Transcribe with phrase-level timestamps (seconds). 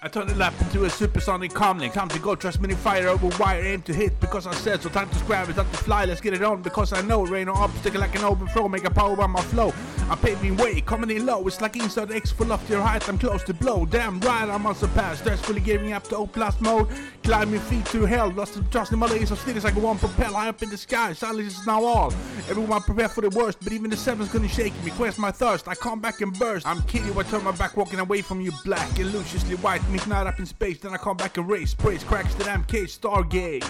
[0.00, 1.92] I turn the lap into a supersonic comlink.
[1.94, 4.88] Time to go, trust me, fire over wire, aim to hit because I said so.
[4.88, 7.26] Time to scrap it, time to fly, let's get it on because I know.
[7.26, 9.74] Rain or obstacle like an overflow, make a power by my flow.
[10.08, 11.44] I'm paving way, coming in low.
[11.48, 13.86] It's like inside X full of your height, I'm close to blow.
[13.86, 15.20] Damn right, I'm on surpass.
[15.20, 16.86] Stressfully giving up to O plus mode.
[17.24, 19.84] Climbing feet to hell, lost the trust in my legs, so still as I go
[19.86, 21.12] on propel high up in the sky.
[21.12, 22.12] Silence is now all.
[22.48, 24.92] Everyone prepare for the worst, but even the seven's gonna shake me.
[24.92, 26.68] Quench my thirst, I come back and burst.
[26.68, 29.56] I'm kidding, I turn my back, walking away from you, black and luciously
[29.88, 30.00] white.
[30.00, 31.74] Midnight up in space, then I come back and race.
[31.74, 33.64] Praise cracks the damn cage, stargaze.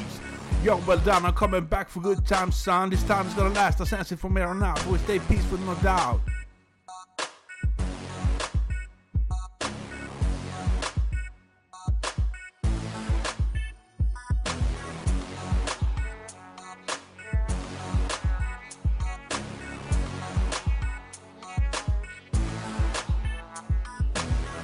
[0.65, 2.91] Yo, well done, I'm coming back for good times, son.
[2.91, 4.85] This time is gonna last, I sense it from here on out.
[4.87, 6.21] We'll stay peaceful, no doubt.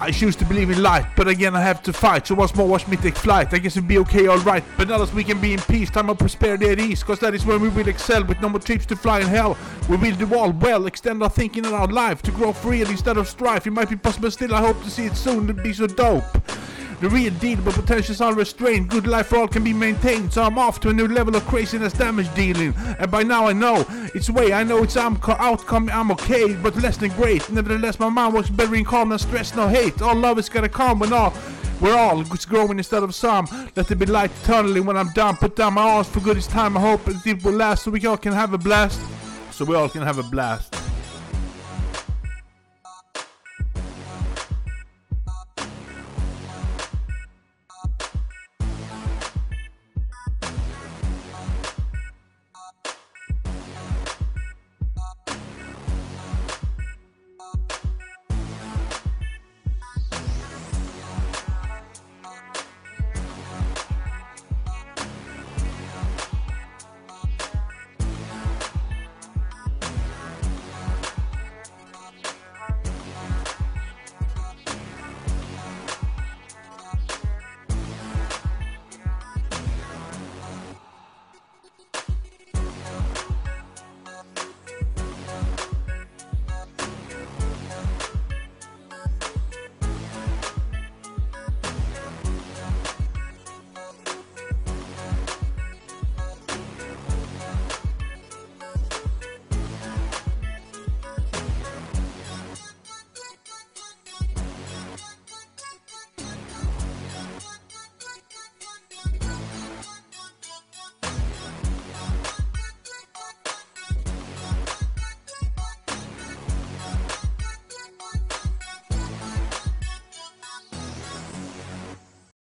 [0.05, 2.27] I choose to believe in light, but again I have to fight.
[2.27, 3.55] So once more, watch me take flight.
[3.55, 4.63] I guess it'll be okay, alright.
[4.77, 7.03] But now that we can be in peace, time of prosperity at ease.
[7.03, 9.57] Cause that is when we will excel with no more trips to fly in hell.
[9.89, 13.17] We will do all well, extend our thinking and our life to grow free instead
[13.17, 13.67] of strife.
[13.67, 16.25] It might be possible, still I hope to see it soon to be so dope.
[17.05, 18.89] The real deal, but potentials unrestrained.
[18.89, 20.33] Good life for all can be maintained.
[20.33, 22.73] So I'm off to a new level of craziness damage dealing.
[22.99, 24.55] And by now I know it's way.
[24.55, 25.91] I know it's outcome.
[25.93, 27.51] I'm okay, but less than great.
[27.51, 30.01] Nevertheless, my mind works better in calm and stress, no hate.
[30.01, 31.35] All love is gonna come when all.
[31.79, 33.49] We're all it's growing instead of some.
[33.77, 35.37] Let there be light eternally when I'm done.
[35.37, 36.39] Put down my arms for good.
[36.39, 36.75] It's time.
[36.75, 38.99] I hope it will last so we all can have a blast.
[39.51, 40.84] So we all can have a blast.